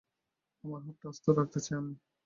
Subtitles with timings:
[0.63, 1.93] আমার হাতটা আস্ত রাখতে চাই আমি।